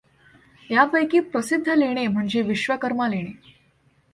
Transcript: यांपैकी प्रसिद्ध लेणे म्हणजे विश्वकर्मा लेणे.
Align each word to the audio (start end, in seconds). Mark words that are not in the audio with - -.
यांपैकी 0.69 1.19
प्रसिद्ध 1.19 1.69
लेणे 1.69 2.07
म्हणजे 2.07 2.41
विश्वकर्मा 2.41 3.07
लेणे. 3.07 3.31